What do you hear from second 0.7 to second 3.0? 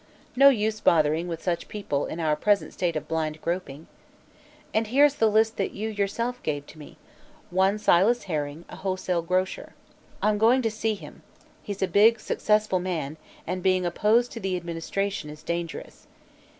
bothering with such people in our present state